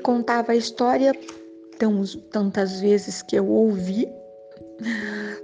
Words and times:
contava 0.00 0.52
a 0.52 0.56
história 0.56 1.14
tantas 2.30 2.80
vezes 2.80 3.22
que 3.22 3.36
eu 3.36 3.48
ouvi 3.48 4.08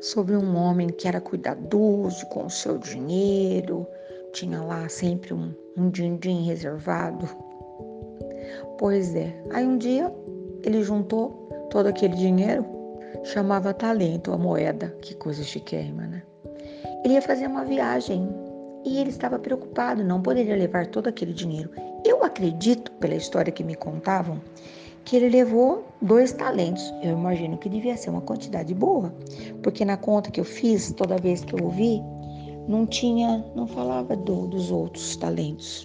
sobre 0.01 0.37
um 0.37 0.57
homem 0.57 0.89
que 0.89 1.09
era 1.09 1.21
cuidadoso 1.21 2.27
com 2.27 2.47
o 2.47 2.51
seu 2.51 2.79
dinheiro, 2.79 3.87
tinha 4.33 4.61
lá 4.63 4.89
sempre 4.89 5.33
um, 5.33 5.53
um 5.77 5.91
din-din 5.91 6.45
reservado. 6.45 7.29
Pois 8.79 9.15
é, 9.15 9.35
aí 9.51 9.67
um 9.67 9.79
dia 9.79 10.13
ele 10.63 10.83
juntou 10.83 11.49
todo 11.71 11.87
aquele 11.87 12.15
dinheiro, 12.15 12.65
chamava 13.25 13.73
talento 13.73 14.33
a 14.33 14.39
moeda, 14.39 14.89
que 15.01 15.15
coisa 15.15 15.43
chiquérrima, 15.43 16.07
né? 16.07 16.23
Ele 17.05 17.15
ia 17.15 17.23
fazer 17.23 17.47
uma 17.47 17.65
viagem 17.65 18.29
e 18.85 18.99
ele 18.99 19.11
estava 19.11 19.39
preocupado, 19.39 20.05
não 20.05 20.21
poderia 20.21 20.57
levar 20.57 20.87
todo 20.87 21.09
aquele 21.09 21.33
dinheiro. 21.33 21.71
Eu 22.07 22.23
acredito, 22.23 22.93
pela 22.93 23.17
história 23.17 23.53
que 23.53 23.65
me 23.65 23.75
contavam, 23.75 24.41
que 25.05 25.17
ele 25.17 25.29
levou 25.29 25.85
dois 26.01 26.33
talentos. 26.33 26.95
Eu 27.03 27.19
imagino 27.19 27.59
que 27.59 27.69
devia 27.69 27.97
ser 27.97 28.11
uma 28.11 28.21
quantidade 28.21 28.73
boa, 28.73 29.13
porque 29.61 29.85
na 29.85 29.97
conta 29.97 30.31
que 30.31 30.39
eu 30.39 30.45
fiz, 30.45 30.93
toda 30.93 31.19
vez 31.19 31.45
que 31.45 31.53
eu 31.53 31.65
ouvi, 31.65 32.01
não 32.69 32.87
tinha, 32.87 33.45
não 33.57 33.67
falava 33.67 34.15
do, 34.15 34.47
dos 34.47 34.71
outros 34.71 35.17
talentos, 35.17 35.85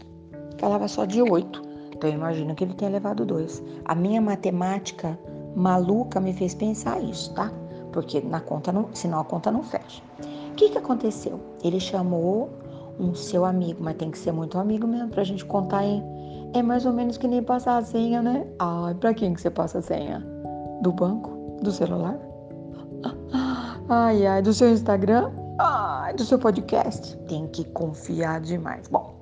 falava 0.59 0.87
só 0.87 1.05
de 1.05 1.23
oito. 1.23 1.63
Então 1.95 2.07
eu 2.07 2.15
imagino 2.15 2.53
que 2.53 2.65
ele 2.65 2.75
tenha 2.75 2.91
levado 2.91 3.25
dois. 3.25 3.63
A 3.85 3.95
minha 3.95 4.21
matemática 4.21 5.17
maluca 5.55 6.19
me 6.19 6.33
fez 6.33 6.53
pensar 6.53 7.01
isso, 7.01 7.33
tá? 7.33 7.51
Porque 7.91 8.21
na 8.21 8.39
conta 8.39 8.71
não, 8.71 8.89
senão 8.93 9.21
a 9.21 9.25
conta 9.25 9.51
não 9.51 9.63
fecha. 9.63 10.03
O 10.51 10.53
que, 10.53 10.69
que 10.69 10.77
aconteceu? 10.77 11.39
Ele 11.63 11.79
chamou 11.79 12.60
um 12.99 13.13
seu 13.15 13.45
amigo, 13.45 13.83
mas 13.83 13.95
tem 13.95 14.11
que 14.11 14.17
ser 14.17 14.31
muito 14.31 14.57
amigo 14.57 14.87
mesmo 14.87 15.09
pra 15.09 15.23
gente 15.23 15.45
contar 15.45 15.83
em 15.83 16.03
é 16.53 16.61
mais 16.61 16.85
ou 16.85 16.91
menos 16.91 17.17
que 17.17 17.27
nem 17.27 17.41
passar 17.41 17.77
a 17.77 17.83
senha, 17.83 18.21
né? 18.21 18.45
Ai, 18.59 18.93
pra 18.95 19.13
quem 19.13 19.33
que 19.33 19.39
você 19.39 19.49
passa 19.49 19.79
a 19.79 19.81
senha? 19.81 20.19
Do 20.81 20.91
banco? 20.91 21.29
Do 21.61 21.71
celular? 21.71 22.19
Ai, 23.87 24.25
ai, 24.25 24.41
do 24.41 24.53
seu 24.53 24.69
Instagram? 24.69 25.31
Ai, 25.59 26.13
do 26.13 26.23
seu 26.23 26.39
podcast? 26.39 27.17
Tem 27.27 27.47
que 27.47 27.65
confiar 27.71 28.39
demais. 28.39 28.87
Bom, 28.87 29.15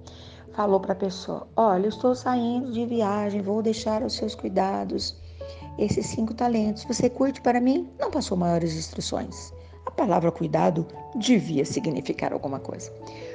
falou 0.54 0.80
pra 0.80 0.94
pessoa: 0.94 1.48
Olha, 1.56 1.86
eu 1.86 1.90
estou 1.90 2.14
saindo 2.14 2.72
de 2.72 2.86
viagem, 2.86 3.42
vou 3.42 3.64
deixar 3.64 4.04
aos 4.04 4.14
seus 4.14 4.36
cuidados 4.36 5.18
esses 5.78 6.06
cinco 6.08 6.34
talentos. 6.34 6.84
Você 6.84 7.10
curte 7.10 7.42
para 7.42 7.60
mim? 7.60 7.90
Não 8.00 8.12
passou 8.12 8.38
maiores 8.38 8.76
instruções. 8.76 9.54
Palavra 10.00 10.32
cuidado 10.32 10.88
devia 11.14 11.66
significar 11.66 12.32
alguma 12.32 12.58
coisa. 12.58 12.90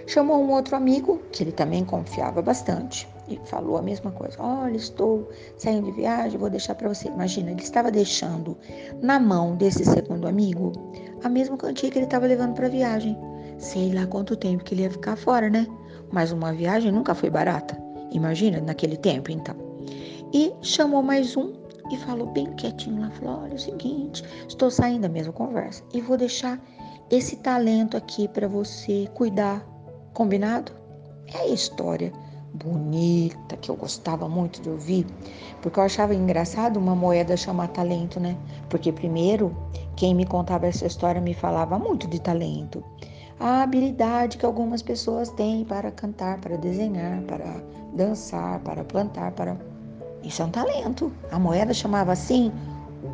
Chamou 0.06 0.42
um 0.42 0.50
outro 0.50 0.74
amigo, 0.74 1.20
que 1.30 1.42
ele 1.42 1.52
também 1.52 1.84
confiava 1.84 2.40
bastante, 2.40 3.06
e 3.28 3.38
falou 3.44 3.76
a 3.76 3.82
mesma 3.82 4.10
coisa. 4.10 4.40
Olha, 4.40 4.74
estou 4.74 5.28
saindo 5.58 5.84
de 5.84 5.92
viagem, 5.92 6.38
vou 6.38 6.48
deixar 6.48 6.74
para 6.74 6.88
você. 6.88 7.08
Imagina, 7.08 7.50
ele 7.50 7.60
estava 7.60 7.90
deixando 7.90 8.56
na 9.02 9.20
mão 9.20 9.54
desse 9.56 9.84
segundo 9.84 10.26
amigo 10.26 10.72
a 11.22 11.28
mesma 11.28 11.58
quantia 11.58 11.90
que 11.90 11.98
ele 11.98 12.06
estava 12.06 12.26
levando 12.26 12.54
para 12.54 12.64
a 12.64 12.70
viagem. 12.70 13.14
Sei 13.58 13.92
lá 13.92 14.06
quanto 14.06 14.34
tempo 14.34 14.64
que 14.64 14.72
ele 14.72 14.84
ia 14.84 14.90
ficar 14.90 15.16
fora, 15.16 15.50
né? 15.50 15.66
Mas 16.10 16.32
uma 16.32 16.50
viagem 16.50 16.90
nunca 16.90 17.14
foi 17.14 17.28
barata. 17.28 17.76
Imagina, 18.10 18.58
naquele 18.58 18.96
tempo, 18.96 19.30
então. 19.30 19.54
E 20.32 20.50
chamou 20.62 21.02
mais 21.02 21.36
um 21.36 21.63
e 21.90 21.96
falou 21.98 22.26
bem 22.28 22.52
quietinho 22.54 23.00
lá, 23.00 23.10
falou, 23.10 23.42
olha 23.42 23.52
é 23.52 23.56
o 23.56 23.58
seguinte, 23.58 24.24
estou 24.48 24.70
saindo 24.70 25.02
da 25.02 25.08
mesma 25.08 25.32
conversa 25.32 25.82
e 25.92 26.00
vou 26.00 26.16
deixar 26.16 26.60
esse 27.10 27.36
talento 27.36 27.96
aqui 27.96 28.26
para 28.28 28.48
você 28.48 29.08
cuidar, 29.14 29.64
combinado? 30.12 30.72
É 31.32 31.38
a 31.38 31.46
história 31.48 32.12
bonita 32.54 33.56
que 33.56 33.70
eu 33.70 33.76
gostava 33.76 34.28
muito 34.28 34.62
de 34.62 34.70
ouvir, 34.70 35.06
porque 35.60 35.78
eu 35.78 35.84
achava 35.84 36.14
engraçado 36.14 36.76
uma 36.76 36.94
moeda 36.94 37.36
chamar 37.36 37.68
talento, 37.68 38.20
né? 38.20 38.36
Porque 38.70 38.92
primeiro, 38.92 39.54
quem 39.96 40.14
me 40.14 40.24
contava 40.24 40.66
essa 40.66 40.86
história 40.86 41.20
me 41.20 41.34
falava 41.34 41.78
muito 41.78 42.06
de 42.06 42.20
talento. 42.20 42.82
A 43.40 43.62
habilidade 43.62 44.38
que 44.38 44.46
algumas 44.46 44.80
pessoas 44.80 45.28
têm 45.30 45.64
para 45.64 45.90
cantar, 45.90 46.40
para 46.40 46.56
desenhar, 46.56 47.20
para 47.22 47.60
dançar, 47.92 48.60
para 48.60 48.84
plantar, 48.84 49.32
para 49.32 49.56
isso 50.24 50.42
é 50.42 50.44
um 50.44 50.50
talento. 50.50 51.12
A 51.30 51.38
moeda 51.38 51.72
chamava 51.72 52.12
assim. 52.12 52.50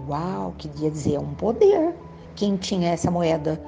Uau, 0.08 0.54
queria 0.58 0.90
dizer, 0.90 1.14
é 1.14 1.20
um 1.20 1.34
poder. 1.34 1.94
Quem 2.36 2.56
tinha 2.56 2.90
essa 2.90 3.10
moeda 3.10 3.60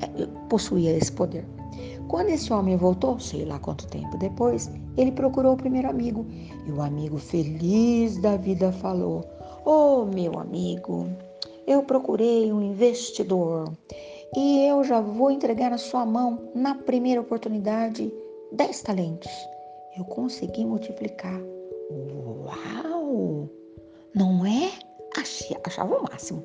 é, 0.00 0.26
possuía 0.48 0.96
esse 0.96 1.12
poder. 1.12 1.44
Quando 2.08 2.30
esse 2.30 2.52
homem 2.52 2.76
voltou, 2.76 3.20
sei 3.20 3.44
lá 3.44 3.58
quanto 3.58 3.86
tempo 3.86 4.16
depois, 4.16 4.70
ele 4.96 5.12
procurou 5.12 5.52
o 5.52 5.56
primeiro 5.56 5.88
amigo. 5.88 6.26
E 6.66 6.72
o 6.72 6.80
amigo, 6.80 7.18
feliz 7.18 8.16
da 8.18 8.36
vida, 8.36 8.72
falou: 8.72 9.24
oh, 9.64 10.04
meu 10.06 10.38
amigo, 10.38 11.06
eu 11.66 11.82
procurei 11.82 12.52
um 12.52 12.62
investidor 12.62 13.70
e 14.36 14.66
eu 14.66 14.82
já 14.84 15.00
vou 15.00 15.30
entregar 15.30 15.70
na 15.70 15.78
sua 15.78 16.04
mão, 16.04 16.50
na 16.54 16.74
primeira 16.74 17.20
oportunidade, 17.20 18.12
10 18.52 18.82
talentos. 18.82 19.30
Eu 19.96 20.04
consegui 20.04 20.64
multiplicar. 20.64 21.40
Uau! 21.90 22.77
Não 24.18 24.44
é? 24.44 24.72
Achava 25.64 25.96
o 25.96 26.02
máximo. 26.02 26.44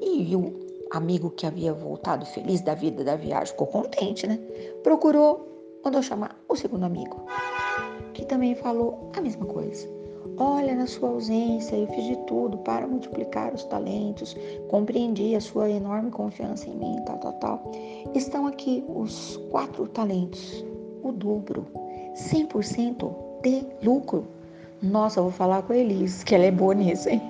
E 0.00 0.34
o 0.34 0.52
amigo 0.92 1.30
que 1.30 1.44
havia 1.44 1.72
voltado 1.72 2.24
feliz 2.24 2.60
da 2.60 2.74
vida 2.74 3.02
da 3.02 3.16
viagem 3.16 3.48
ficou 3.48 3.66
contente, 3.66 4.26
né? 4.26 4.38
Procurou, 4.84 5.80
mandou 5.84 6.02
chamar 6.02 6.38
o 6.48 6.56
segundo 6.56 6.84
amigo, 6.84 7.26
que 8.14 8.24
também 8.24 8.54
falou 8.54 9.10
a 9.16 9.20
mesma 9.20 9.44
coisa. 9.44 9.88
Olha, 10.36 10.74
na 10.74 10.86
sua 10.86 11.10
ausência, 11.10 11.76
eu 11.76 11.86
fiz 11.88 12.04
de 12.04 12.16
tudo 12.26 12.56
para 12.58 12.86
multiplicar 12.86 13.52
os 13.52 13.64
talentos, 13.64 14.34
compreendi 14.68 15.34
a 15.34 15.40
sua 15.40 15.68
enorme 15.68 16.10
confiança 16.10 16.68
em 16.68 16.76
mim, 16.76 16.96
tal, 17.04 17.18
tal, 17.18 17.32
tal. 17.34 17.72
Estão 18.14 18.46
aqui 18.46 18.82
os 18.88 19.36
quatro 19.50 19.86
talentos, 19.88 20.64
o 21.02 21.12
dobro, 21.12 21.66
100% 22.14 23.14
de 23.42 23.66
lucro. 23.82 24.39
Nossa, 24.82 25.20
eu 25.20 25.24
vou 25.24 25.32
falar 25.32 25.62
com 25.62 25.74
a 25.74 25.76
Elis, 25.76 26.24
que 26.24 26.34
ela 26.34 26.44
é 26.44 26.50
boa 26.50 26.74
nisso, 26.74 27.10
hein? 27.10 27.20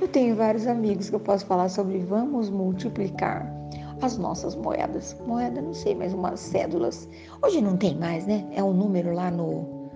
Eu 0.00 0.08
tenho 0.08 0.34
vários 0.34 0.66
amigos 0.66 1.10
que 1.10 1.14
eu 1.14 1.20
posso 1.20 1.44
falar 1.44 1.68
sobre 1.68 1.98
vamos 1.98 2.48
multiplicar 2.48 3.50
as 4.00 4.16
nossas 4.16 4.54
moedas. 4.54 5.14
Moeda, 5.26 5.60
não 5.60 5.74
sei, 5.74 5.94
mas 5.94 6.14
umas 6.14 6.40
cédulas. 6.40 7.06
Hoje 7.42 7.60
não 7.60 7.76
tem 7.76 7.96
mais, 7.96 8.26
né? 8.26 8.46
É 8.52 8.64
um 8.64 8.72
número 8.72 9.14
lá 9.14 9.30
no, 9.30 9.90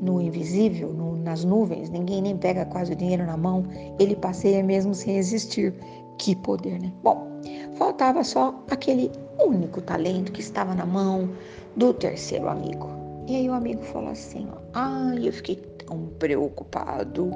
no 0.00 0.22
invisível, 0.22 0.92
no, 0.92 1.16
nas 1.16 1.44
nuvens. 1.44 1.90
Ninguém 1.90 2.22
nem 2.22 2.36
pega 2.36 2.64
quase 2.64 2.92
o 2.92 2.96
dinheiro 2.96 3.26
na 3.26 3.36
mão. 3.36 3.64
Ele 3.98 4.16
passeia 4.16 4.62
mesmo 4.62 4.94
sem 4.94 5.16
existir. 5.16 5.74
Que 6.18 6.34
poder, 6.34 6.80
né? 6.80 6.92
Bom, 7.02 7.28
faltava 7.74 8.24
só 8.24 8.58
aquele 8.70 9.12
único 9.38 9.82
talento 9.82 10.32
que 10.32 10.40
estava 10.40 10.74
na 10.74 10.86
mão 10.86 11.28
do 11.76 11.92
terceiro 11.92 12.48
amigo. 12.48 12.88
E 13.26 13.36
aí 13.36 13.48
o 13.48 13.52
amigo 13.52 13.82
falou 13.82 14.10
assim: 14.10 14.46
ó, 14.52 14.58
ah, 14.74 15.14
eu 15.20 15.32
fiquei 15.32 15.56
tão 15.86 16.06
preocupado 16.18 17.30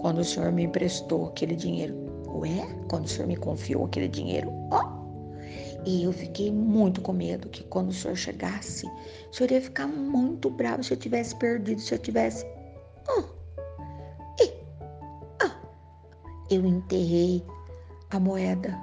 quando 0.00 0.18
o 0.18 0.24
senhor 0.24 0.52
me 0.52 0.64
emprestou 0.64 1.28
aquele 1.28 1.54
dinheiro. 1.56 1.94
Ué? 2.34 2.66
Quando 2.88 3.04
o 3.04 3.08
senhor 3.08 3.26
me 3.26 3.36
confiou 3.36 3.84
aquele 3.84 4.08
dinheiro? 4.08 4.50
Ó! 4.70 4.82
Oh. 4.84 5.02
E 5.84 6.04
eu 6.04 6.12
fiquei 6.12 6.50
muito 6.52 7.00
com 7.00 7.12
medo 7.12 7.48
que 7.48 7.64
quando 7.64 7.90
o 7.90 7.92
senhor 7.92 8.16
chegasse, 8.16 8.86
o 8.86 9.34
senhor 9.34 9.50
ia 9.50 9.60
ficar 9.60 9.86
muito 9.88 10.48
bravo 10.48 10.84
se 10.84 10.92
eu 10.92 10.96
tivesse 10.96 11.34
perdido, 11.36 11.80
se 11.80 11.92
eu 11.92 11.98
tivesse. 11.98 12.46
Oh. 13.08 13.24
E. 14.40 14.52
Oh. 15.44 15.50
Eu 16.50 16.64
enterrei 16.64 17.44
a 18.10 18.20
moeda 18.20 18.78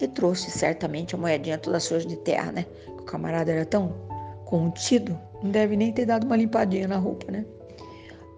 e 0.00 0.06
trouxe 0.06 0.50
certamente 0.50 1.14
a 1.14 1.18
moedinha 1.18 1.58
toda 1.58 1.80
suja 1.80 2.06
de 2.06 2.16
terra, 2.16 2.52
né? 2.52 2.66
O 2.88 3.02
camarada 3.02 3.50
era 3.50 3.64
tão 3.64 3.94
contido, 4.44 5.18
não 5.42 5.50
deve 5.50 5.76
nem 5.76 5.92
ter 5.92 6.06
dado 6.06 6.24
uma 6.24 6.36
limpadinha 6.36 6.88
na 6.88 6.96
roupa, 6.96 7.30
né? 7.32 7.44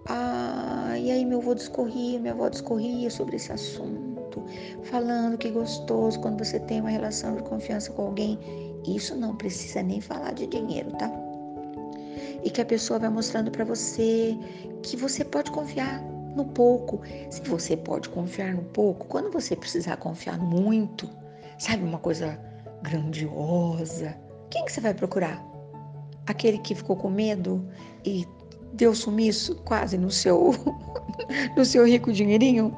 Ah, 0.07 0.97
e 0.97 1.11
aí 1.11 1.25
meu 1.25 1.39
avô 1.39 1.53
discorria, 1.53 2.19
minha 2.19 2.33
avó 2.33 2.49
discorria 2.49 3.09
sobre 3.09 3.35
esse 3.35 3.51
assunto, 3.51 4.43
falando 4.83 5.37
que 5.37 5.49
gostoso 5.49 6.19
quando 6.19 6.43
você 6.43 6.59
tem 6.59 6.81
uma 6.81 6.89
relação 6.89 7.35
de 7.35 7.43
confiança 7.43 7.91
com 7.91 8.03
alguém. 8.03 8.39
Isso 8.87 9.15
não 9.15 9.35
precisa 9.35 9.83
nem 9.83 10.01
falar 10.01 10.33
de 10.33 10.47
dinheiro, 10.47 10.91
tá? 10.93 11.11
E 12.43 12.49
que 12.49 12.61
a 12.61 12.65
pessoa 12.65 12.97
vai 12.97 13.09
mostrando 13.09 13.51
para 13.51 13.63
você 13.63 14.35
que 14.81 14.97
você 14.97 15.23
pode 15.23 15.51
confiar 15.51 16.01
no 16.35 16.45
pouco. 16.45 17.01
Se 17.29 17.41
você 17.41 17.77
pode 17.77 18.09
confiar 18.09 18.53
no 18.53 18.63
pouco, 18.63 19.05
quando 19.07 19.31
você 19.31 19.55
precisar 19.55 19.97
confiar 19.97 20.39
muito, 20.39 21.07
sabe 21.59 21.83
uma 21.83 21.99
coisa 21.99 22.39
grandiosa, 22.81 24.17
quem 24.49 24.65
que 24.65 24.71
você 24.71 24.81
vai 24.81 24.93
procurar? 24.93 25.45
Aquele 26.25 26.57
que 26.59 26.73
ficou 26.73 26.95
com 26.95 27.09
medo 27.09 27.67
e 28.03 28.25
deu 28.81 28.95
sumiço 28.95 29.55
quase 29.57 29.95
no 29.95 30.09
seu, 30.09 30.55
no 31.55 31.63
seu 31.63 31.85
rico 31.85 32.11
dinheirinho, 32.11 32.75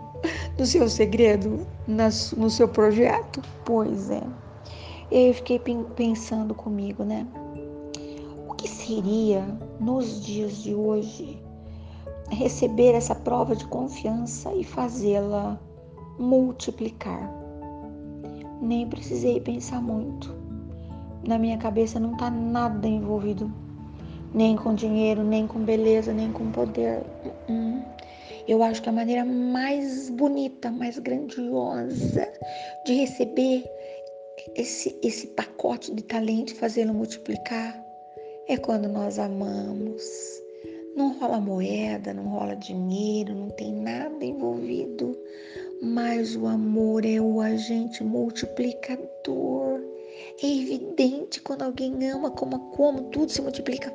no 0.60 0.66
seu 0.66 0.90
segredo, 0.90 1.66
no 1.88 2.50
seu 2.50 2.68
projeto? 2.68 3.42
Pois 3.64 4.10
é. 4.12 4.22
Eu 5.10 5.34
fiquei 5.34 5.62
pensando 5.96 6.54
comigo, 6.54 7.06
né? 7.06 7.26
O 8.50 8.54
que 8.54 8.68
seria 8.68 9.46
nos 9.80 10.22
dias 10.26 10.58
de 10.58 10.76
hoje 10.76 11.42
receber 12.30 12.96
essa 12.96 13.16
prova 13.16 13.56
de 13.56 13.66
confiança 13.68 14.54
e 14.54 14.64
fazê-la 14.66 15.58
multiplicar. 16.20 17.32
Nem 18.62 18.90
precisei 18.90 19.40
pensar 19.40 19.82
muito. 19.82 20.36
Na 21.26 21.38
minha 21.40 21.58
cabeça 21.58 21.98
não 21.98 22.12
está 22.12 22.30
nada 22.30 22.88
envolvido, 22.88 23.50
nem 24.34 24.56
com 24.56 24.74
dinheiro, 24.74 25.24
nem 25.24 25.46
com 25.48 25.60
beleza, 25.60 26.14
nem 26.14 26.32
com 26.32 26.52
poder. 26.52 27.04
Uh-uh. 27.26 27.84
Eu 28.48 28.62
acho 28.62 28.82
que 28.82 28.90
a 28.90 28.92
maneira 28.92 29.24
mais 29.24 30.10
bonita, 30.10 30.70
mais 30.70 31.00
grandiosa 31.00 32.28
de 32.86 32.94
receber 32.94 33.64
esse, 34.56 34.98
esse 35.02 35.28
pacote 35.28 35.94
de 35.94 36.04
talento 36.04 36.56
fazê-lo 36.56 36.94
multiplicar 36.94 37.82
é 38.48 38.58
quando 38.58 38.90
nós 38.90 39.18
amamos. 39.18 40.04
Não 40.96 41.18
rola 41.18 41.40
moeda, 41.40 42.14
não 42.14 42.28
rola 42.28 42.56
dinheiro, 42.56 43.34
não 43.34 43.50
tem 43.50 43.74
nada 43.74 44.24
envolvido, 44.24 45.18
mas 45.82 46.36
o 46.36 46.46
amor 46.46 47.06
é 47.06 47.20
o 47.20 47.40
agente 47.42 48.04
multiplicador. 48.04 49.82
É 50.42 50.46
evidente 50.46 51.42
quando 51.42 51.64
alguém 51.64 52.10
ama 52.12 52.30
como, 52.30 52.72
como 52.72 53.04
tudo 53.04 53.32
se 53.32 53.42
multiplica. 53.42 53.92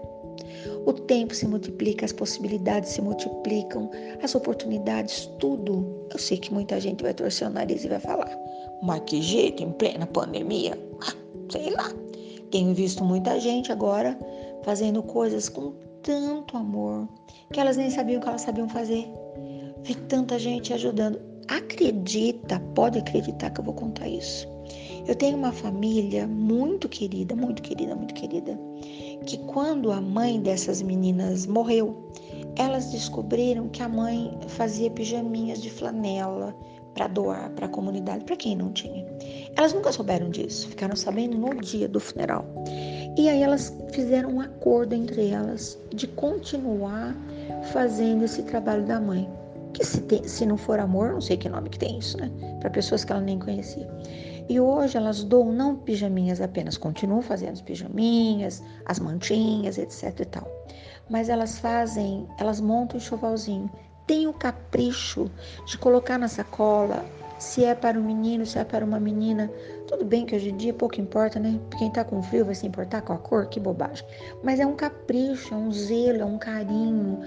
O 0.87 0.93
tempo 0.93 1.35
se 1.35 1.47
multiplica, 1.47 2.05
as 2.05 2.12
possibilidades 2.12 2.91
se 2.91 3.03
multiplicam, 3.03 3.91
as 4.23 4.35
oportunidades, 4.35 5.27
tudo. 5.39 6.06
Eu 6.12 6.19
sei 6.19 6.39
que 6.39 6.53
muita 6.53 6.81
gente 6.81 7.03
vai 7.03 7.15
torcer 7.15 7.49
o 7.49 7.50
nariz 7.50 7.85
e 7.85 7.89
vai 7.89 8.00
falar, 8.00 8.31
mas 8.83 9.00
que 9.06 9.21
jeito 9.21 9.62
em 9.62 9.73
plena 9.73 10.06
pandemia? 10.06 10.79
Ah, 11.03 11.15
sei 11.50 11.71
lá. 11.71 11.93
Tenho 12.50 12.75
visto 12.75 13.05
muita 13.05 13.39
gente 13.39 13.71
agora 13.71 14.19
fazendo 14.65 15.03
coisas 15.03 15.49
com 15.49 15.75
tanto 16.03 16.56
amor 16.56 17.06
que 17.53 17.61
elas 17.61 17.77
nem 17.77 17.91
sabiam 17.91 18.21
que 18.21 18.29
elas 18.29 18.43
sabiam 18.43 18.69
fazer. 18.69 19.06
Vi 19.83 19.94
tanta 19.94 20.39
gente 20.39 20.73
ajudando. 20.73 21.21
Acredita, 21.49 22.61
pode 22.75 22.99
acreditar 22.99 23.51
que 23.51 23.61
eu 23.61 23.65
vou 23.65 23.75
contar 23.75 24.09
isso. 24.09 24.47
Eu 25.06 25.15
tenho 25.15 25.39
uma 25.39 25.53
família 25.53 26.27
muito 26.27 26.89
querida, 26.89 27.35
muito 27.35 27.62
querida, 27.62 27.94
muito 27.94 28.12
querida, 28.12 28.59
que 29.26 29.38
quando 29.38 29.93
a 29.93 30.00
mãe 30.00 30.41
dessas 30.41 30.82
meninas 30.82 31.47
morreu, 31.47 32.11
elas 32.56 32.91
descobriram 32.91 33.69
que 33.69 33.82
a 33.82 33.88
mãe 33.88 34.37
fazia 34.49 34.91
pijaminhas 34.91 35.61
de 35.61 35.70
flanela 35.70 36.55
para 36.94 37.06
doar 37.06 37.50
para 37.50 37.67
a 37.67 37.69
comunidade, 37.69 38.25
para 38.25 38.37
quem 38.37 38.56
não 38.56 38.73
tinha. 38.73 39.06
Elas 39.56 39.73
nunca 39.73 39.93
souberam 39.93 40.31
disso, 40.31 40.69
ficaram 40.69 40.97
sabendo 40.97 41.38
no 41.38 41.55
dia 41.61 41.88
do 41.88 42.00
funeral. 42.00 42.44
E 43.17 43.29
aí 43.29 43.43
elas 43.43 43.73
fizeram 43.93 44.31
um 44.31 44.41
acordo 44.41 44.94
entre 44.94 45.29
elas 45.29 45.79
de 45.94 46.06
continuar 46.09 47.17
fazendo 47.73 48.25
esse 48.25 48.43
trabalho 48.43 48.85
da 48.85 49.00
mãe. 49.00 49.29
Que 49.75 49.85
se, 49.85 50.00
tem, 50.03 50.26
se 50.26 50.47
não 50.47 50.56
for 50.56 50.81
amor, 50.81 51.12
não 51.12 51.20
sei 51.20 51.37
que 51.37 51.49
nome 51.49 51.69
que 51.69 51.79
tem 51.79 51.99
isso, 51.99 52.17
né? 52.17 52.31
Para 52.59 52.70
pessoas 52.70 53.05
que 53.05 53.12
ela 53.12 53.20
nem 53.20 53.38
conhecia. 53.38 53.88
E 54.49 54.59
hoje 54.59 54.97
elas 54.97 55.23
doam 55.23 55.53
não 55.53 55.77
pijaminhas 55.77 56.41
apenas, 56.41 56.79
continuam 56.79 57.21
fazendo 57.21 57.53
as 57.53 57.61
pijaminhas, 57.61 58.62
as 58.87 58.99
mantinhas, 58.99 59.77
etc 59.77 60.21
e 60.21 60.25
tal. 60.25 60.49
Mas 61.11 61.29
elas 61.29 61.59
fazem, 61.59 62.27
elas 62.39 62.61
montam 62.61 62.97
um 62.97 62.99
enxovalzinho. 62.99 63.71
Tem 64.06 64.27
o 64.27 64.33
capricho 64.33 65.31
de 65.67 65.77
colocar 65.77 66.19
na 66.19 66.29
sacola 66.29 67.05
se 67.39 67.65
é 67.65 67.75
para 67.75 67.99
um 67.99 68.03
menino, 68.03 68.45
se 68.45 68.59
é 68.59 68.65
para 68.65 68.85
uma 68.85 68.99
menina. 68.99 69.50
Tudo 69.87 70.05
bem 70.05 70.27
que 70.27 70.35
hoje 70.35 70.51
em 70.51 70.56
dia 70.56 70.75
pouco 70.75 71.01
importa, 71.01 71.39
né? 71.39 71.59
Quem 71.79 71.91
tá 71.91 72.05
com 72.05 72.23
frio 72.23 72.44
vai 72.44 72.55
se 72.55 72.67
importar 72.67 73.03
com 73.03 73.12
a 73.12 73.19
cor, 73.19 73.47
que 73.47 73.61
bobagem. 73.61 74.05
Mas 74.43 74.59
é 74.59 74.67
um 74.67 74.75
capricho, 74.75 75.55
é 75.55 75.56
um 75.56 75.71
zelo, 75.71 76.23
é 76.23 76.25
um 76.25 76.39
carinho. 76.39 77.21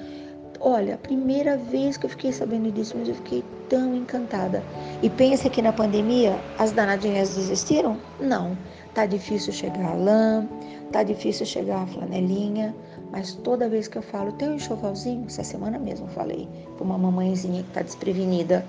Olha, 0.63 0.93
a 0.93 0.97
primeira 0.99 1.57
vez 1.57 1.97
que 1.97 2.05
eu 2.05 2.09
fiquei 2.11 2.31
sabendo 2.31 2.71
disso, 2.71 2.95
mas 2.95 3.09
eu 3.09 3.15
fiquei 3.15 3.43
tão 3.67 3.95
encantada. 3.95 4.63
E 5.01 5.09
pensa 5.09 5.49
que 5.49 5.59
na 5.59 5.73
pandemia 5.73 6.39
as 6.59 6.71
danadinhas 6.71 7.33
desistiram? 7.33 7.97
Não. 8.19 8.55
Tá 8.93 9.07
difícil 9.07 9.51
chegar 9.51 9.93
a 9.93 9.95
lã, 9.95 10.47
tá 10.91 11.01
difícil 11.01 11.47
chegar 11.47 11.81
a 11.81 11.87
flanelinha, 11.87 12.75
mas 13.11 13.33
toda 13.33 13.67
vez 13.67 13.87
que 13.87 13.97
eu 13.97 14.03
falo, 14.03 14.33
tem 14.33 14.49
um 14.49 14.55
enxovalzinho, 14.55 15.25
essa 15.25 15.43
semana 15.43 15.79
mesmo 15.79 16.07
falei 16.09 16.47
para 16.77 16.83
uma 16.83 16.97
mamãezinha 16.97 17.63
que 17.63 17.71
tá 17.71 17.81
desprevenida, 17.81 18.63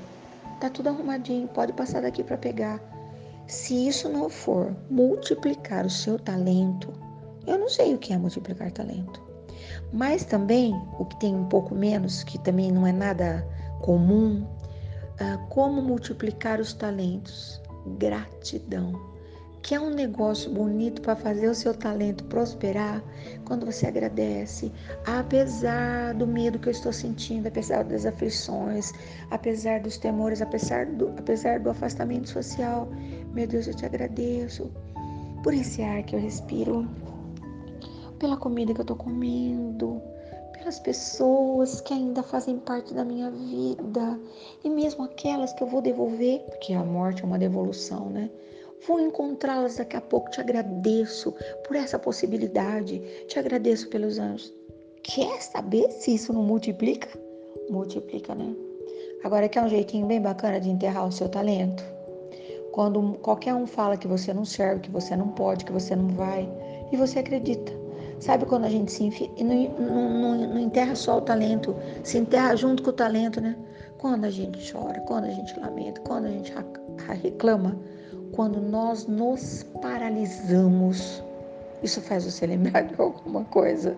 tá 0.60 0.70
tudo 0.70 0.88
arrumadinho, 0.88 1.46
pode 1.48 1.74
passar 1.74 2.00
daqui 2.00 2.24
para 2.24 2.38
pegar. 2.38 2.80
Se 3.46 3.86
isso 3.86 4.08
não 4.08 4.30
for 4.30 4.74
multiplicar 4.88 5.84
o 5.84 5.90
seu 5.90 6.18
talento, 6.18 6.90
eu 7.46 7.58
não 7.58 7.68
sei 7.68 7.92
o 7.92 7.98
que 7.98 8.14
é 8.14 8.16
multiplicar 8.16 8.72
talento. 8.72 9.31
Mas 9.92 10.24
também, 10.24 10.74
o 10.98 11.04
que 11.04 11.18
tem 11.20 11.34
um 11.34 11.44
pouco 11.44 11.74
menos, 11.74 12.22
que 12.24 12.38
também 12.38 12.70
não 12.70 12.86
é 12.86 12.92
nada 12.92 13.46
comum, 13.80 14.46
uh, 15.20 15.46
como 15.48 15.82
multiplicar 15.82 16.60
os 16.60 16.72
talentos? 16.72 17.60
Gratidão 17.98 19.12
que 19.62 19.76
é 19.76 19.80
um 19.80 19.90
negócio 19.90 20.50
bonito 20.50 21.00
para 21.00 21.14
fazer 21.14 21.48
o 21.48 21.54
seu 21.54 21.72
talento 21.72 22.24
prosperar, 22.24 23.00
quando 23.44 23.64
você 23.64 23.86
agradece, 23.86 24.72
apesar 25.06 26.14
do 26.14 26.26
medo 26.26 26.58
que 26.58 26.68
eu 26.68 26.72
estou 26.72 26.92
sentindo, 26.92 27.46
apesar 27.46 27.84
das 27.84 28.04
aflições, 28.04 28.92
apesar 29.30 29.80
dos 29.80 29.96
temores, 29.96 30.42
apesar 30.42 30.86
do, 30.86 31.08
apesar 31.16 31.60
do 31.60 31.70
afastamento 31.70 32.28
social, 32.28 32.88
meu 33.32 33.46
Deus, 33.46 33.68
eu 33.68 33.74
te 33.74 33.86
agradeço 33.86 34.68
por 35.44 35.54
esse 35.54 35.80
ar 35.80 36.02
que 36.02 36.16
eu 36.16 36.20
respiro, 36.20 36.88
pela 38.22 38.36
comida 38.36 38.72
que 38.72 38.78
eu 38.78 38.84
estou 38.84 38.96
comendo, 38.96 40.00
pelas 40.52 40.78
pessoas 40.78 41.80
que 41.80 41.92
ainda 41.92 42.22
fazem 42.22 42.56
parte 42.56 42.94
da 42.94 43.04
minha 43.04 43.28
vida 43.32 44.16
e 44.62 44.70
mesmo 44.70 45.02
aquelas 45.02 45.52
que 45.52 45.60
eu 45.60 45.66
vou 45.66 45.82
devolver, 45.82 46.38
porque 46.44 46.72
a 46.72 46.84
morte 46.84 47.24
é 47.24 47.26
uma 47.26 47.36
devolução, 47.36 48.08
né? 48.10 48.30
Vou 48.86 49.00
encontrá-las 49.00 49.76
daqui 49.76 49.96
a 49.96 50.00
pouco. 50.00 50.30
Te 50.30 50.40
agradeço 50.40 51.34
por 51.66 51.74
essa 51.74 51.98
possibilidade. 51.98 53.00
Te 53.26 53.40
agradeço 53.40 53.88
pelos 53.88 54.20
anjos. 54.20 54.54
Quer 55.02 55.42
saber 55.42 55.90
se 55.90 56.14
isso 56.14 56.32
não 56.32 56.44
multiplica? 56.44 57.08
Multiplica, 57.70 58.36
né? 58.36 58.54
Agora, 59.24 59.48
quer 59.48 59.64
um 59.64 59.68
jeitinho 59.68 60.06
bem 60.06 60.20
bacana 60.20 60.60
de 60.60 60.70
enterrar 60.70 61.08
o 61.08 61.12
seu 61.12 61.28
talento? 61.28 61.82
Quando 62.70 63.18
qualquer 63.18 63.54
um 63.54 63.66
fala 63.66 63.96
que 63.96 64.06
você 64.06 64.32
não 64.32 64.44
serve, 64.44 64.82
que 64.82 64.90
você 64.90 65.16
não 65.16 65.28
pode, 65.28 65.64
que 65.64 65.72
você 65.72 65.96
não 65.96 66.08
vai, 66.08 66.48
e 66.92 66.96
você 66.96 67.18
acredita. 67.18 67.81
Sabe 68.22 68.46
quando 68.46 68.66
a 68.66 68.68
gente 68.68 68.92
se 68.92 69.02
enfia, 69.02 69.28
não, 69.40 69.68
não, 69.80 70.34
não, 70.46 70.58
enterra 70.60 70.94
só 70.94 71.18
o 71.18 71.20
talento, 71.20 71.74
se 72.04 72.18
enterra 72.18 72.54
junto 72.54 72.80
com 72.80 72.90
o 72.90 72.92
talento, 72.92 73.40
né? 73.40 73.56
Quando 73.98 74.26
a 74.26 74.30
gente 74.30 74.72
chora, 74.72 75.00
quando 75.00 75.24
a 75.24 75.30
gente 75.30 75.58
lamenta, 75.58 76.00
quando 76.02 76.26
a 76.26 76.30
gente 76.30 76.54
reclama, 77.20 77.76
quando 78.30 78.60
nós 78.60 79.08
nos 79.08 79.64
paralisamos. 79.82 81.20
Isso 81.82 82.00
faz 82.00 82.24
você 82.24 82.46
lembrar 82.46 82.82
de 82.82 82.94
alguma 82.96 83.42
coisa? 83.46 83.96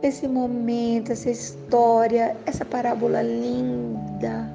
Esse 0.00 0.28
momento, 0.28 1.10
essa 1.10 1.30
história, 1.30 2.36
essa 2.46 2.64
parábola 2.64 3.20
linda. 3.20 4.48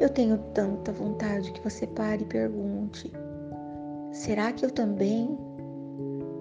Eu 0.00 0.08
tenho 0.08 0.38
tanta 0.54 0.90
vontade 0.90 1.52
que 1.52 1.60
você 1.60 1.86
pare 1.86 2.22
e 2.22 2.26
pergunte: 2.26 3.12
será 4.10 4.50
que 4.52 4.64
eu 4.64 4.70
também 4.70 5.38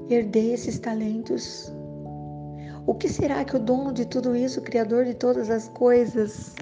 herdei 0.10 0.54
esses 0.54 0.80
talentos? 0.80 1.72
O 2.86 2.94
que 2.94 3.08
será 3.08 3.46
que 3.46 3.56
o 3.56 3.60
dono 3.60 3.94
de 3.94 4.06
tudo 4.06 4.36
isso, 4.36 4.60
o 4.60 4.64
Criador 4.64 5.06
de 5.06 5.14
todas 5.14 5.50
as 5.50 5.70
coisas, 5.70 6.56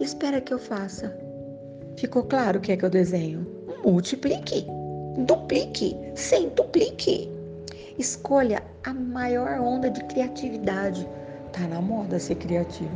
espera 0.00 0.40
que 0.40 0.54
eu 0.54 0.58
faça? 0.58 1.16
Ficou 1.96 2.22
claro 2.22 2.58
o 2.58 2.62
que 2.62 2.72
é 2.72 2.76
que 2.76 2.84
eu 2.84 2.90
desenho? 2.90 3.56
multiplique, 3.86 4.66
duplique, 5.16 5.96
centuplique. 6.16 7.30
Escolha 7.98 8.62
a 8.84 8.92
maior 8.92 9.60
onda 9.60 9.88
de 9.88 10.02
criatividade. 10.04 11.08
Tá 11.52 11.60
na 11.68 11.80
moda 11.80 12.18
ser 12.18 12.34
criativo, 12.34 12.90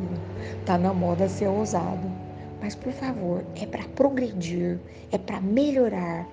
tá 0.67 0.77
na 0.77 0.93
moda 0.93 1.29
ser 1.29 1.47
ousado. 1.47 2.11
Mas 2.61 2.75
por 2.75 2.93
favor, 2.93 3.45
é 3.55 3.65
para 3.65 3.85
progredir, 3.95 4.79
é 5.13 5.17
para 5.17 5.41
melhorar, 5.41 6.29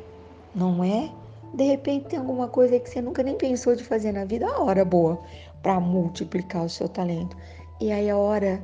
não 0.54 0.84
é? 0.84 1.10
De 1.54 1.64
repente 1.64 2.08
tem 2.08 2.20
alguma 2.20 2.48
coisa 2.48 2.80
que 2.80 2.90
você 2.90 3.02
nunca 3.02 3.24
nem 3.24 3.36
pensou 3.36 3.76
de 3.76 3.84
fazer 3.84 4.12
na 4.12 4.26
vida, 4.26 4.46
a 4.48 4.62
hora 4.62 4.84
boa 4.84 5.20
para 5.64 5.80
multiplicar 5.80 6.66
o 6.66 6.70
seu 6.70 6.88
talento. 6.88 7.36
E 7.80 7.92
aí 7.92 8.10
a 8.10 8.18
hora 8.18 8.62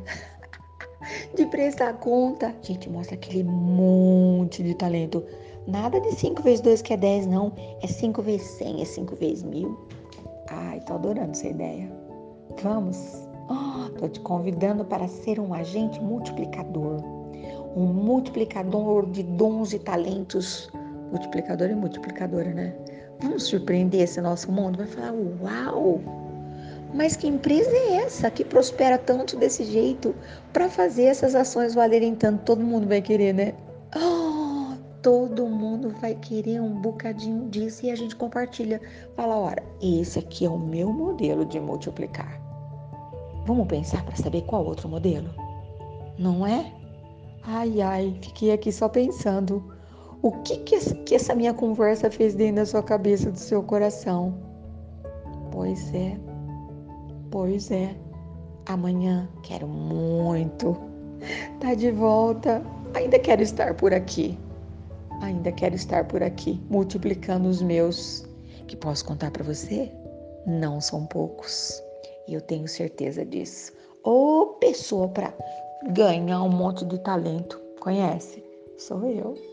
de 1.35 1.45
prestar 1.47 1.93
conta, 1.95 2.53
gente, 2.61 2.89
mostra 2.89 3.15
aquele 3.15 3.43
monte 3.43 4.61
de 4.63 4.75
talento 4.75 5.23
Nada 5.67 6.01
de 6.01 6.11
5 6.11 6.43
vezes 6.43 6.59
2 6.59 6.81
que 6.81 6.93
é 6.93 6.97
10, 6.97 7.27
não. 7.27 7.53
É 7.81 7.87
5 7.87 8.21
vezes 8.21 8.47
100, 8.57 8.81
é 8.81 8.85
5 8.85 9.15
vezes 9.15 9.43
mil. 9.43 9.77
Ai, 10.49 10.81
tô 10.81 10.93
adorando 10.95 11.31
essa 11.31 11.47
ideia. 11.47 11.89
Vamos? 12.61 12.97
Oh, 13.49 13.89
tô 13.97 14.09
te 14.09 14.19
convidando 14.19 14.83
para 14.83 15.07
ser 15.07 15.39
um 15.39 15.53
agente 15.53 16.01
multiplicador. 16.01 17.01
Um 17.75 17.85
multiplicador 17.85 19.09
de 19.09 19.23
dons 19.23 19.71
e 19.73 19.79
talentos. 19.79 20.69
Multiplicador 21.13 21.69
e 21.69 21.75
multiplicadora, 21.75 22.51
né? 22.51 22.73
Vamos 23.21 23.43
surpreender 23.43 24.01
esse 24.01 24.19
nosso 24.19 24.51
mundo? 24.51 24.79
Vai 24.79 24.87
falar, 24.87 25.13
uau! 25.13 26.01
Mas 26.91 27.15
que 27.15 27.27
empresa 27.27 27.69
é 27.69 27.97
essa 27.97 28.31
que 28.31 28.43
prospera 28.43 28.97
tanto 28.97 29.37
desse 29.37 29.63
jeito 29.63 30.15
para 30.51 30.67
fazer 30.67 31.03
essas 31.03 31.35
ações 31.35 31.75
valerem 31.75 32.15
tanto? 32.15 32.43
Todo 32.43 32.63
mundo 32.63 32.87
vai 32.87 32.99
querer, 32.99 33.31
né? 33.31 33.53
Oh, 33.95 34.75
todo 35.03 35.45
mundo 35.45 35.93
vai 36.01 36.15
querer 36.15 36.59
um 36.59 36.81
bocadinho 36.81 37.47
disso 37.47 37.85
e 37.85 37.91
a 37.91 37.95
gente 37.95 38.15
compartilha. 38.15 38.81
Fala, 39.15 39.37
ora, 39.37 39.63
esse 39.79 40.17
aqui 40.17 40.45
é 40.47 40.49
o 40.49 40.57
meu 40.57 40.91
modelo 40.91 41.45
de 41.45 41.59
multiplicar. 41.59 42.41
Vamos 43.45 43.67
pensar 43.67 44.03
para 44.03 44.15
saber 44.15 44.41
qual 44.47 44.65
outro 44.65 44.89
modelo? 44.89 45.29
Não 46.17 46.47
é? 46.47 46.73
Ai, 47.43 47.81
ai, 47.81 48.17
fiquei 48.19 48.51
aqui 48.51 48.71
só 48.71 48.89
pensando. 48.89 49.72
O 50.23 50.31
que, 50.31 50.57
que 50.57 51.13
essa 51.13 51.35
minha 51.35 51.53
conversa 51.53 52.09
fez 52.09 52.33
dentro 52.33 52.55
da 52.55 52.65
sua 52.65 52.81
cabeça, 52.81 53.29
do 53.29 53.37
seu 53.37 53.61
coração? 53.61 54.33
Pois 55.51 55.93
é, 55.93 56.17
Pois 57.33 57.71
é, 57.71 57.95
amanhã 58.67 59.27
quero 59.41 59.67
muito 59.67 60.77
estar 61.19 61.69
tá 61.69 61.73
de 61.73 61.89
volta. 61.89 62.63
Ainda 62.93 63.17
quero 63.17 63.41
estar 63.41 63.73
por 63.73 63.91
aqui. 63.91 64.37
Ainda 65.19 65.51
quero 65.51 65.73
estar 65.73 66.07
por 66.07 66.21
aqui, 66.21 66.61
multiplicando 66.69 67.49
os 67.49 67.59
meus, 67.59 68.23
que 68.67 68.75
posso 68.75 69.03
contar 69.03 69.31
para 69.31 69.43
você? 69.43 69.91
Não 70.45 70.79
são 70.79 71.07
poucos. 71.07 71.81
E 72.27 72.35
eu 72.35 72.41
tenho 72.41 72.67
certeza 72.67 73.25
disso. 73.25 73.73
Ô 74.03 74.55
pessoa 74.59 75.07
para 75.07 75.33
ganhar 75.87 76.43
um 76.43 76.49
monte 76.49 76.85
de 76.85 76.99
talento, 76.99 77.59
conhece? 77.79 78.43
Sou 78.77 79.03
eu. 79.07 79.52